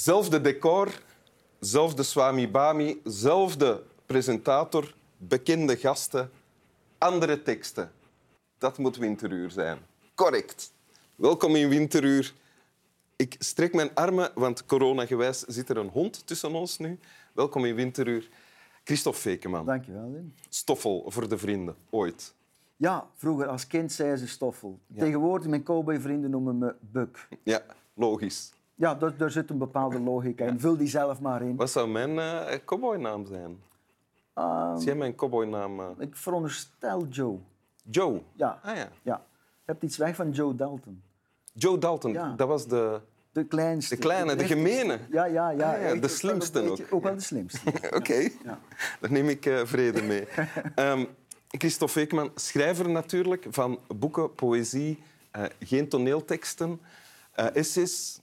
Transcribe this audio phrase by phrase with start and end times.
[0.00, 1.02] Zelfde decor,
[1.58, 6.30] zelfde Swami Bami, zelfde presentator, bekende gasten,
[6.98, 7.92] andere teksten.
[8.58, 9.78] Dat moet Winteruur zijn.
[10.14, 10.72] Correct.
[11.16, 12.34] Welkom in Winteruur.
[13.16, 16.98] Ik strek mijn armen, want coronagewijs zit er een hond tussen ons nu.
[17.32, 18.28] Welkom in Winteruur.
[18.84, 19.66] Christophe Fekeman.
[19.66, 20.34] Dank je wel, Wim.
[20.48, 22.34] Stoffel voor de vrienden, ooit.
[22.76, 24.78] Ja, vroeger als kind zei ze Stoffel.
[24.96, 27.28] Tegenwoordig, mijn cowboyvrienden noemen me Buck.
[27.42, 27.62] Ja,
[27.94, 28.50] logisch.
[28.80, 30.60] Ja, daar, daar zit een bepaalde logica in.
[30.60, 31.56] Vul die zelf maar in.
[31.56, 33.62] Wat zou mijn uh, cowboynaam zijn?
[34.38, 35.80] Uh, Als jij mijn cowboynaam...
[35.80, 35.86] Uh...
[35.98, 37.38] ik veronderstel Joe.
[37.90, 38.20] Joe?
[38.32, 38.60] Ja.
[38.62, 38.88] Ah, ja.
[39.02, 39.22] ja.
[39.54, 41.02] Je hebt iets weg van Joe Dalton.
[41.52, 42.34] Joe Dalton, Ja.
[42.36, 43.00] dat was de,
[43.32, 43.94] De kleinste.
[43.94, 44.98] de kleine, de gemene.
[45.10, 45.74] Ja, ja, ja.
[45.74, 46.78] Ah, ja, de slimste ook.
[46.90, 47.60] Ook wel de slimste.
[47.98, 48.58] Oké, Ja.
[49.00, 50.26] daar neem ik eh, vrede mee.
[50.74, 51.04] Ehm
[51.48, 55.02] Christophe Feekman, schrijver natuurlijk van boeken, poëzie,
[55.60, 56.80] geen toneelteksten,
[57.32, 58.19] eh, essays,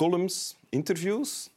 [0.00, 1.50] columns, interviews.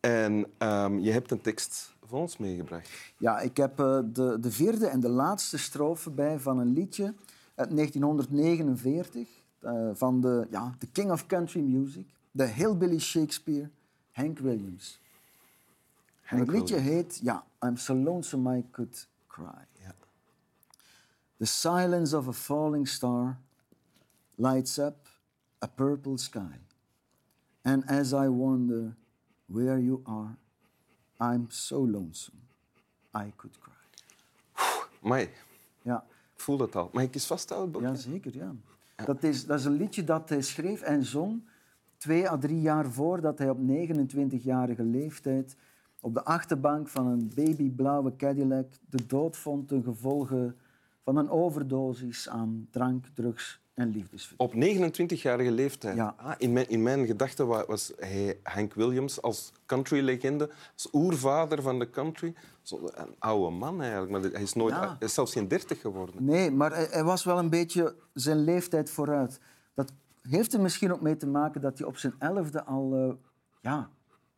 [0.00, 2.88] En ehm, je hebt een tekst voor ons meegebracht.
[3.18, 7.14] Ja, ik heb eh, de, de vierde en de laatste strofe bij van een liedje
[7.54, 13.70] uit 1949 eh, van de, ja, de King of Country Music, de Hillbilly Shakespeare,
[14.10, 15.00] Hank Williams.
[16.24, 19.66] En het liedje heet ja, I'm so lonesome I could cry.
[19.82, 19.94] Ja.
[21.36, 23.38] The silence of a falling star
[24.34, 24.96] lights up
[25.62, 26.63] a purple sky.
[27.64, 28.94] And as I wonder
[29.46, 30.36] where you are,
[31.20, 32.40] I'm so lonesome
[33.14, 33.72] I could cry.
[35.00, 35.28] Mai,
[35.82, 36.04] Ja,
[36.34, 36.90] ik voel dat al.
[36.92, 37.82] Mag ik eens vasthouden?
[37.82, 38.34] Ja zeker.
[38.34, 38.54] Ja.
[39.04, 41.42] Dat, is, dat is een liedje dat hij schreef en zong
[41.96, 45.56] twee à drie jaar voordat hij op 29-jarige leeftijd
[46.00, 50.54] op de achterbank van een babyblauwe Cadillac de dood vond ten gevolge
[51.02, 54.40] van een overdosis aan drank, drugs en liefdesverdriet.
[54.40, 55.96] Op 29-jarige leeftijd.
[55.96, 56.14] Ja.
[56.18, 61.62] Ah, in, mijn, in mijn gedachten wa- was hij Hank Williams als country-legende, als oervader
[61.62, 62.34] van de country.
[62.62, 64.80] Zo een oude man eigenlijk, maar hij is, nooit, Ja.
[64.88, 66.24] hij is zelfs geen dertig geworden.
[66.24, 69.40] Nee, maar hij, hij was wel een beetje zijn leeftijd vooruit.
[69.74, 69.92] Dat
[70.22, 73.14] heeft er misschien ook mee te maken dat hij op zijn elfde al eh,
[73.60, 73.90] ja,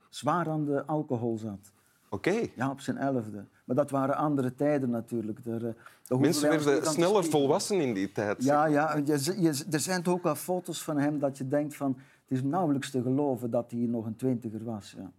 [0.08, 1.72] zwaar aan de alcohol zat.
[2.08, 2.48] Oké.
[2.54, 3.44] Ja, op zijn elfde.
[3.64, 5.44] Maar dat waren andere tijden natuurlijk.
[5.44, 5.74] Daar, eh, daar
[6.08, 8.44] hoeven Mensen werden sneller volwassen in die tijd.
[8.44, 11.76] Ja, ja je, je, er zijn toch ook wel foto's van hem dat je denkt
[11.76, 11.96] van...
[12.28, 14.94] Het is nauwelijks te geloven dat hij nog een twintiger was.
[14.96, 15.10] Ja.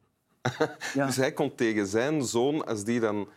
[0.93, 1.05] Ja.
[1.05, 3.27] Dus hij kon tegen zijn zoon, als die dan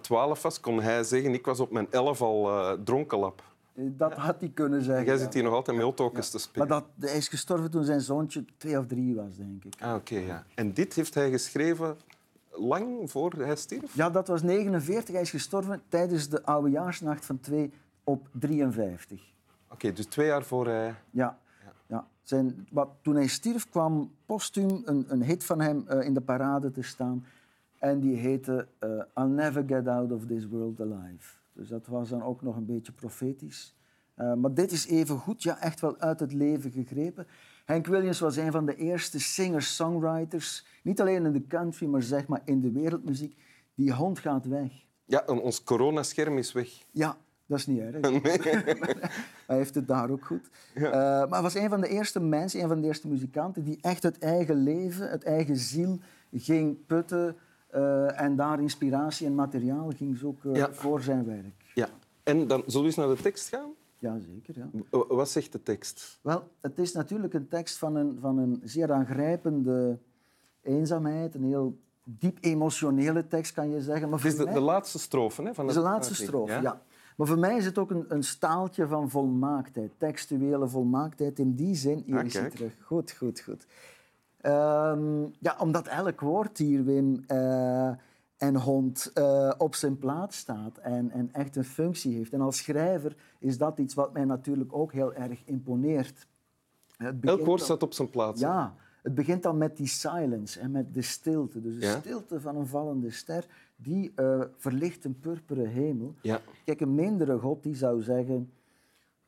[0.00, 3.42] 12 was, kon hij zeggen ik was op mijn 11 al eh dronkenlap.
[3.74, 5.04] Eh, Dat had hij kunnen zeggen.
[5.04, 5.20] Jij ja.
[5.20, 6.68] zit hier nog altijd met autootjes te Maar spelen.
[6.68, 9.74] dat, hij is gestorven toen zijn zoontje twee of drie was, denk ik.
[9.80, 10.44] Ah, oké, ja.
[10.54, 11.96] En dit heeft hij geschreven
[12.58, 13.94] lang voor hij stierf?
[13.94, 15.14] Ja, dat was 49.
[15.14, 17.72] Hij is gestorven tijdens de oudejaarsnacht van 2
[18.04, 19.32] op 53.
[19.70, 20.94] Oké, dus twee jaar voor hij...
[21.10, 21.38] Ja.
[21.86, 22.06] ja.
[22.22, 26.20] Zijn, wat, toen hij stierf kwam postuum een, een hit van hem eh, in de
[26.20, 27.24] parade te staan.
[27.78, 31.36] En die heette eh, I'll never get out of this world alive.
[31.52, 33.76] Dus dat was dan ook nog een beetje profetisch.
[34.14, 37.26] Eh, maar dit is even goed, ja, echt wel uit het leven gegrepen.
[37.68, 40.64] Hank Williams was een van de eerste singers-songwriters.
[40.82, 43.36] Niet alleen in de country, maar zeg maar in de wereldmuziek.
[43.74, 44.70] Die hond gaat weg.
[45.04, 46.68] Ja, en ons coronascherm is weg.
[46.90, 48.00] Ja, dat is niet erg.
[49.46, 50.50] hij heeft het daar ook goed.
[50.74, 53.78] Eh, maar hij was een van de eerste mensen, een van de eerste muzikanten die
[53.80, 55.98] echt het eigen leven, het eigen ziel
[56.32, 57.36] ging putten
[57.70, 60.72] eh, en daar inspiratie en materiaal ging zoeken Ja.
[60.72, 61.64] voor zijn werk.
[61.74, 61.88] Ja.
[62.22, 63.70] En dan zullen we eens naar de tekst gaan?
[63.98, 64.54] Ja, zeker.
[64.90, 65.04] Ja.
[65.08, 66.18] Wat zegt de tekst?
[66.22, 69.98] Wel, het is natuurlijk een tekst van een, van een zeer aangrijpende
[70.62, 74.08] eenzaamheid, een heel diep emotionele tekst, kan je zeggen.
[74.08, 75.42] Maar Het is voor de, mij- de laatste strofe.
[75.42, 76.82] Hè, van Dat is de het- laatste strofe, ja.
[77.16, 81.38] Maar voor mij is het ook een, een staaltje van volmaaktheid, textuele volmaaktheid.
[81.38, 82.72] In die zin, hier Ah, is hij terug.
[82.80, 83.66] Goed, goed, goed.
[84.40, 87.90] Ehm, ja, omdat elk woord hier, Wim, eh,
[88.38, 92.32] en hond eh, op zijn plaats staat en, en echt een functie heeft.
[92.32, 96.26] En als schrijver is dat iets wat mij natuurlijk ook heel erg imponeert.
[97.20, 98.40] Elk woord staat op zijn plaats.
[98.40, 101.60] ja, het begint dan met die silence en met de stilte.
[101.60, 101.98] Dus de Ja.
[101.98, 103.46] stilte van een vallende ster,
[103.76, 106.14] die eh, verlicht een purperen hemel.
[106.22, 106.40] Ja.
[106.64, 108.52] Kijk, een mindere god die zou zeggen...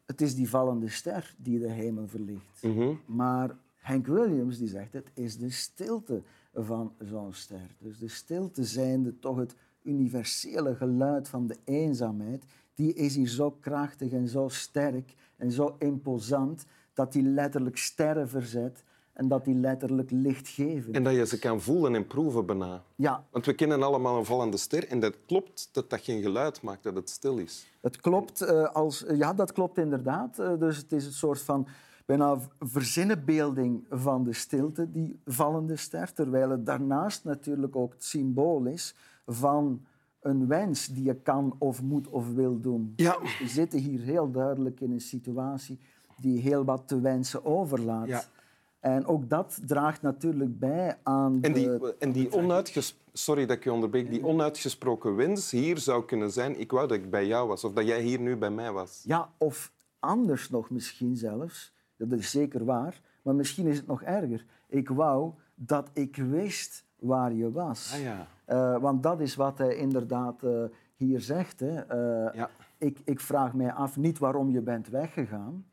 [0.07, 2.62] Het is die vallende ster die de hemel verlicht.
[2.62, 2.93] Mhm.
[3.07, 3.57] Maar
[3.91, 6.23] Hank Williams die zegt, het is de stilte
[6.55, 7.77] van zo'n ster.
[7.79, 12.45] Dus de stilte zijnde toch het universele geluid van de eenzaamheid,
[12.75, 18.29] die is hier zo krachtig en zo sterk en zo imposant dat die letterlijk sterren
[18.29, 20.93] verzet En dat die letterlijk licht geven.
[20.93, 22.83] En dat je ze kan voelen en proeven bijna.
[22.97, 26.63] Ja, Want we kennen allemaal een vallende ster en dat klopt dat dat geen geluid
[26.63, 27.67] maakt, dat het stil is.
[27.81, 30.39] het klopt, eh, als, ja, dat klopt inderdaad.
[30.39, 31.69] Eh, dus het is een soort van
[32.11, 36.12] bijna verzinnenbeelding van de stilte, die vallende ster.
[36.12, 38.95] Terwijl het daarnaast natuurlijk ook het symbool is
[39.27, 39.85] van
[40.21, 42.93] een wens die je kan of moet of wil doen.
[42.97, 43.19] Ja.
[43.39, 45.79] We zitten hier heel duidelijk in een situatie
[46.21, 48.09] die heel wat te wensen overlaat.
[48.09, 48.23] Ja.
[48.81, 51.95] En ook dat draagt natuurlijk bij aan En de...
[51.99, 52.99] en die, onuitges...
[53.12, 54.11] Sorry dat ik je onderbreek.
[54.11, 56.61] Die onuitgesproken wens hier zou kunnen zijn...
[56.61, 57.65] Ik wou dat ik bij jou was.
[57.65, 59.03] Of dat jij hier nu bij mij was.
[59.05, 61.73] Ja, of anders nog misschien zelfs.
[62.08, 63.00] Dat is zeker waar.
[63.23, 64.44] Maar misschien is het nog erger.
[64.67, 67.93] Ik wou dat ik wist waar je was.
[67.94, 68.26] Ah ja.
[68.44, 70.62] Eh, want dat is wat hij inderdaad eh,
[70.97, 71.61] hier zegt.
[71.61, 71.76] Hè.
[71.81, 72.50] Eh, Ja.
[72.79, 75.64] ik, ik vraag mij af niet waarom je bent weggegaan,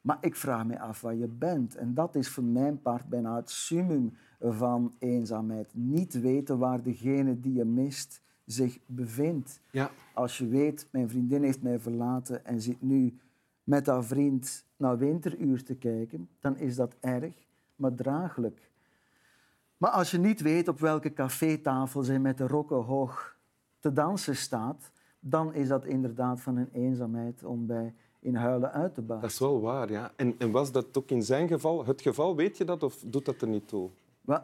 [0.00, 1.76] maar ik vraag mij af waar je bent.
[1.76, 5.68] En dat is voor mijn part bijna het summum van eenzaamheid.
[5.74, 9.60] Niet weten waar degene die je mist zich bevindt.
[9.70, 9.90] Ja.
[10.14, 13.18] Als je weet, mijn vriendin heeft mij verlaten en zit nu
[13.70, 17.34] met haar vriend naar winteruur te kijken, dan is dat erg,
[17.76, 18.70] maar draaglijk.
[19.76, 23.36] Maar als je niet weet op welke cafétafel zij met de rokken hoog
[23.78, 24.90] te dansen staat,
[25.20, 29.22] dan is dat inderdaad van een eenzaamheid om bij in huilen uit te baten.
[29.22, 30.12] Dat is wel waar, ja.
[30.16, 32.36] En, en was dat ook in zijn geval het geval?
[32.36, 33.90] Weet je dat of doet dat er niet toe?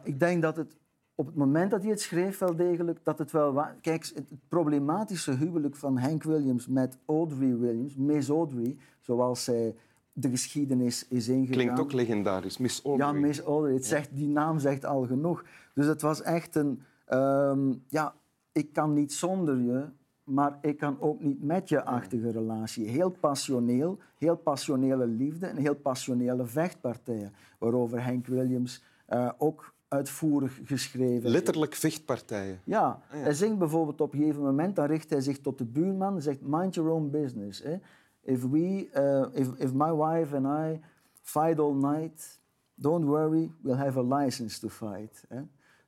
[0.03, 0.75] Ik denk dat het
[1.19, 4.31] op het moment dat hij het schreef, wel degelijk, dat het wel wa- Kijk, het,
[4.47, 9.75] problematische huwelijk van Hank Williams met Audrey Williams, Miss Audrey, zoals zij
[10.13, 11.51] de geschiedenis is ingegaan.
[11.53, 12.57] Klinkt ook legendarisch.
[12.57, 13.07] Miss Audrey.
[13.07, 13.73] Ja, Miss Audrey.
[13.73, 15.43] Het zegt, die naam zegt al genoeg.
[15.73, 16.81] Dus het was echt een...
[17.05, 18.13] ehm, ja,
[18.51, 19.85] ik kan niet zonder je,
[20.23, 22.87] maar ik kan ook niet met je achtige relatie.
[22.89, 27.33] Heel passioneel, heel passionele liefde en heel passionele vechtpartijen.
[27.59, 31.29] Waarover Hank Williams eh, ook uitvoerig geschreven.
[31.29, 32.59] Letterlijk vechtpartijen.
[32.63, 33.23] Ja, Ah, ja.
[33.23, 36.21] hij zingt bijvoorbeeld op een gegeven moment, dan richt hij zich tot de buurman en
[36.21, 37.63] zegt, mind your own business.
[37.63, 37.75] Hè.
[38.21, 40.79] If, we, uh, if, if my wife and I
[41.21, 42.39] fight all night,
[42.75, 45.23] don't worry, we'll have a license to fight.
[45.27, 45.41] Hè.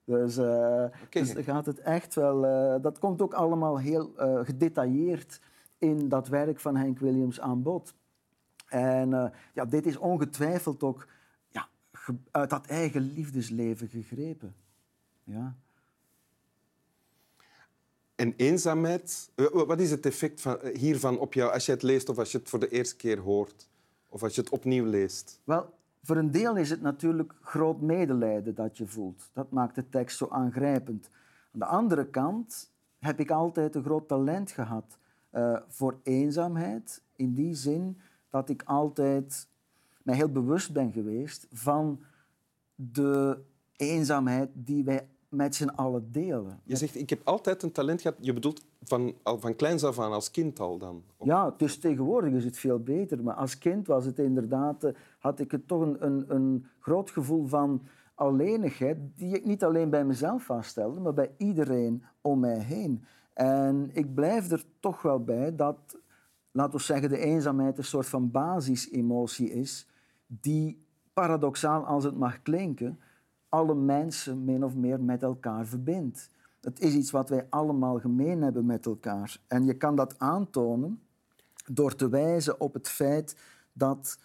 [0.04, 2.46] Dus, eh, dus dan gaat het echt wel...
[2.46, 5.42] eh, dat komt ook allemaal heel eh, gedetailleerd
[5.78, 7.94] in dat werk van Hank Williams aan bod.
[8.68, 11.08] En eh, ja, dit is ongetwijfeld ook
[12.32, 14.56] uit dat eigen liefdesleven gegrepen.
[15.24, 15.56] Ja.
[18.16, 21.84] En eenzaamheid, eh, wat is het effect van, eh, hiervan op jou als je het
[21.84, 23.70] leest of als je het voor de eerste keer hoort?
[24.10, 25.40] Of als je het opnieuw leest?
[25.44, 25.74] Wel,
[26.04, 29.30] voor een deel is het natuurlijk groot medelijden dat je voelt.
[29.34, 31.10] Dat maakt de tekst zo aangrijpend.
[31.54, 34.98] Aan de andere kant heb ik altijd een groot talent gehad
[35.30, 37.02] eh, voor eenzaamheid.
[37.16, 39.48] In die zin dat ik altijd
[40.10, 42.00] mij heel bewust ben geweest van
[42.76, 43.38] de
[43.76, 46.60] eenzaamheid die wij met z'n allen delen.
[46.64, 48.18] Je zegt, ik heb altijd een talent gehad.
[48.20, 51.04] Je bedoelt van, al van kleins af aan, als kind al dan?
[51.24, 53.24] Ja, dus tegenwoordig is het veel beter.
[53.24, 57.12] Maar als kind was het inderdaad, eh, had ik het toch een, een, een groot
[57.12, 57.82] gevoel van
[58.16, 63.04] alleenigheid, die ik niet alleen bij mezelf vaststelde, maar bij iedereen om mij heen.
[63.34, 65.78] En ik blijf er toch wel bij dat,
[66.52, 69.88] laten we zeggen, de eenzaamheid een soort van basisemotie is,
[70.32, 73.00] die paradoxaal als het mag klinken,
[73.50, 76.30] alle mensen min of meer met elkaar verbindt.
[76.62, 79.42] Het is iets wat wij allemaal gemeen hebben met elkaar.
[79.48, 81.02] En je kan dat aantonen
[81.72, 83.36] door te wijzen op het feit
[83.74, 84.20] dat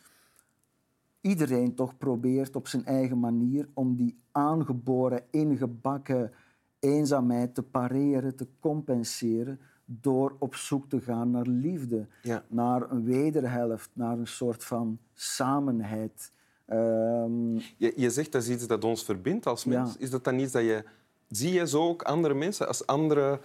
[1.21, 6.33] iedereen toch probeert op zijn eigen manier om die aangeboren, ingebakken
[6.79, 12.43] eenzaamheid te pareren, te compenseren door op zoek te gaan naar liefde, Ja.
[12.49, 16.33] naar een wederhelft, naar een soort van samenheid.
[16.67, 19.93] Ehm, Je, je zegt dat is iets dat ons verbindt als mens.
[19.93, 19.99] Ja.
[20.01, 20.85] Is dat dan iets dat je...
[21.29, 23.41] Zie je zo ook andere mensen als andere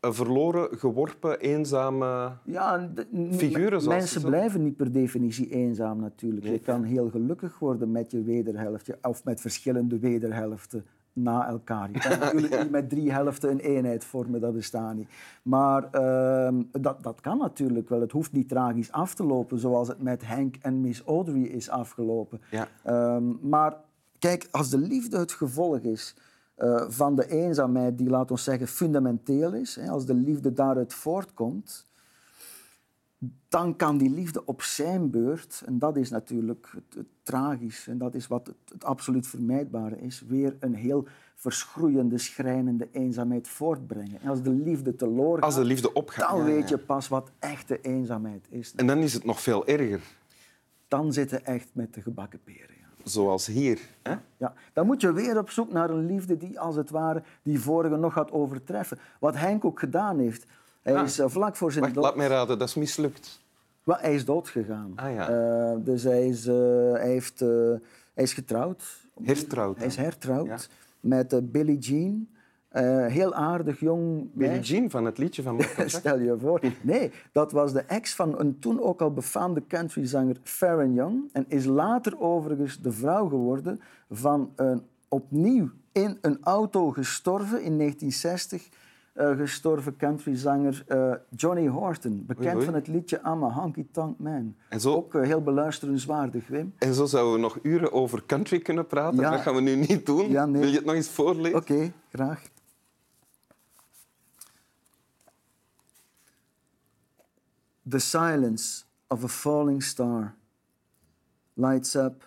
[0.00, 2.32] eh, verloren, geworpen, eenzame...
[2.44, 2.90] Ja,
[3.30, 6.44] Figuren zoals mensen zo- blijven niet per definitie eenzaam natuurlijk.
[6.44, 6.52] Nee.
[6.52, 11.90] Je kan heel gelukkig worden met je wederhelft of met verschillende wederhelften na elkaar.
[11.92, 15.08] Je kan natuurlijk niet met drie helften een eenheid vormen, dat bestaat niet.
[15.42, 18.00] Maar ehm, dat, dat kan natuurlijk wel.
[18.00, 21.68] Het hoeft niet tragisch af te lopen zoals het met Henk en Miss Audrey is
[21.68, 22.40] afgelopen.
[22.50, 22.68] Ja.
[22.82, 23.76] Ehm, maar
[24.18, 26.16] kijk, als de liefde het gevolg is
[26.54, 30.94] eh, van de eenzaamheid die, laten we zeggen, fundamenteel is, hè, als de liefde daaruit
[30.94, 31.86] voortkomt,
[33.48, 37.98] dan kan die liefde op zijn beurt, en dat is natuurlijk het, het tragisch, en
[37.98, 44.20] dat is wat het, het absoluut vermijdbare is, weer een heel verschroeiende, schrijnende eenzaamheid voortbrengen.
[44.20, 46.30] En als de liefde teloor gaat, Als de liefde opgaat.
[46.30, 46.76] dan Ja, weet ja.
[46.76, 48.74] je pas wat echte eenzaamheid is.
[48.74, 50.00] En dan is het nog veel erger.
[50.88, 52.74] dan zitten echt met de gebakken peren.
[52.80, 52.86] Ja.
[53.10, 53.80] Zoals hier.
[54.02, 54.14] Hè?
[54.36, 57.60] Ja, dan moet je weer op zoek naar een liefde die, als het ware, die
[57.60, 58.98] vorige nog gaat overtreffen.
[59.20, 60.46] Wat Henk ook gedaan heeft.
[60.82, 61.04] Hij Ah.
[61.04, 62.04] is eh, vlak voor zijn Wacht, dood...
[62.04, 63.40] laat mij raden, dat is mislukt.
[63.84, 64.92] Wel, hij is doodgegaan.
[64.96, 65.28] Ah, ja.
[65.28, 66.54] Eh, dus hij is, eh,
[66.92, 67.40] hij, heeft,
[68.14, 69.00] hij is getrouwd.
[69.22, 69.78] Hertrouwd.
[69.78, 70.56] Hij is hertrouwd Ja.
[71.00, 72.28] met Billie Jean.
[73.08, 74.60] Heel aardig jong Billie.
[74.60, 75.88] Jean van het liedje van Michael.
[76.00, 76.60] Stel je voor.
[76.80, 81.28] Nee, dat was de ex van een toen ook al befaamde countryzanger Farron Young.
[81.32, 87.78] En is later overigens de vrouw geworden van een opnieuw in een auto gestorven in
[87.78, 88.68] 1960
[89.12, 92.24] eh, gestorven countryzanger eh, Johnny Horton.
[92.26, 92.64] Bekend Oei, oei.
[92.64, 94.56] van het liedje I'm a Honky Tonk Man.
[94.78, 96.74] Zo- Ook eh, heel beluisterenswaardig, Wim.
[96.78, 99.20] En zo zouden we nog uren over country kunnen praten.
[99.20, 99.30] Ja.
[99.30, 100.30] Dat gaan we nu niet doen.
[100.30, 100.60] Ja, nee.
[100.60, 101.58] Wil je het nog eens voorlezen?
[101.58, 102.42] Oké, graag.
[107.88, 110.34] The silence of a falling star
[111.56, 112.22] lights up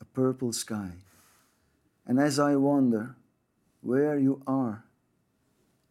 [0.00, 0.90] a purple sky.
[2.06, 3.16] And as I wonder
[3.80, 4.84] where you are,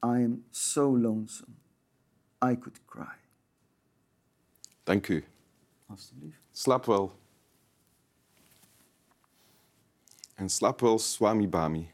[0.05, 1.53] I am so lonesome
[2.45, 3.15] I could cry.
[4.83, 5.25] Dank u.
[5.85, 6.39] Alsjeblieft.
[6.51, 7.19] Slaap wel.
[10.33, 11.89] En slaap wel, Swami Bami.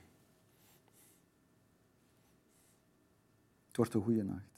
[3.68, 4.50] Het wordt een goede nacht.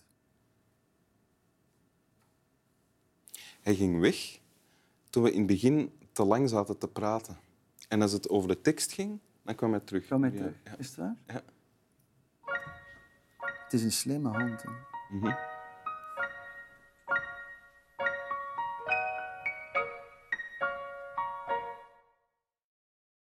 [3.61, 4.39] Hij ging weg
[5.09, 7.37] toen we in het begin te lang zaten te praten.
[7.87, 10.09] En als het over de tekst ging, dan kwam hij terug.
[10.09, 10.55] Maar Ja, terug.
[10.63, 10.77] ja.
[10.77, 11.15] Is het waar?
[11.27, 11.43] Ja.
[13.73, 14.63] Het is een slimme hond.
[14.63, 14.69] Hè?
[15.09, 15.31] Mhm.